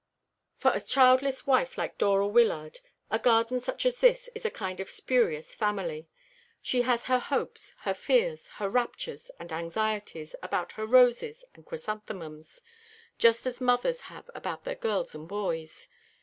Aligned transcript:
For 0.57 0.71
a 0.71 0.79
childless 0.79 1.45
wife 1.45 1.77
like 1.77 1.99
Dora 1.99 2.25
Wyllard 2.27 2.79
a 3.11 3.19
garden 3.19 3.59
such 3.59 3.85
as 3.85 3.99
this 3.99 4.31
is 4.33 4.43
a 4.43 4.49
kind 4.49 4.79
of 4.79 4.89
spurious 4.89 5.53
family. 5.53 6.07
She 6.59 6.81
has 6.81 7.03
her 7.05 7.19
hopes, 7.19 7.75
her 7.81 7.93
fears, 7.93 8.47
her 8.55 8.67
raptures 8.67 9.29
and 9.39 9.53
anxieties 9.53 10.33
about 10.41 10.71
her 10.71 10.87
roses 10.87 11.45
and 11.53 11.67
chrysanthemums, 11.67 12.63
just 13.19 13.45
as 13.45 13.61
mothers 13.61 14.01
have 14.01 14.27
about 14.33 14.63
their 14.63 14.73
girls 14.73 15.13
and 15.13 15.27
boys. 15.27 15.87